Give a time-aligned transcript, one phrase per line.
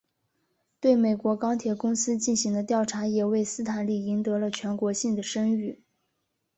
[0.79, 5.83] 对美国钢铁公司进行的调查也为斯坦利赢得了全国性的声誉。